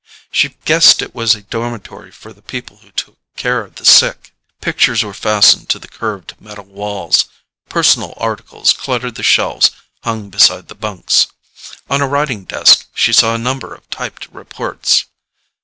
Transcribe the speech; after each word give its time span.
She 0.31 0.55
guessed 0.65 1.03
it 1.03 1.13
was 1.13 1.35
a 1.35 1.43
dormitory 1.43 2.09
for 2.09 2.33
the 2.33 2.41
people 2.41 2.77
who 2.77 2.89
took 2.89 3.19
care 3.35 3.61
of 3.63 3.75
the 3.75 3.85
sick. 3.85 4.33
Pictures 4.59 5.03
were 5.03 5.13
fastened 5.13 5.69
to 5.69 5.77
the 5.77 5.87
curved, 5.87 6.33
metal 6.39 6.65
walls. 6.65 7.25
Personal 7.69 8.15
articles 8.17 8.73
cluttered 8.73 9.13
the 9.13 9.21
shelves 9.21 9.69
hung 10.03 10.31
beside 10.31 10.69
the 10.69 10.73
bunks. 10.73 11.27
On 11.87 12.01
a 12.01 12.07
writing 12.07 12.45
desk 12.45 12.87
she 12.95 13.13
saw 13.13 13.35
a 13.35 13.37
number 13.37 13.75
of 13.75 13.87
typed 13.91 14.27
reports. 14.33 15.05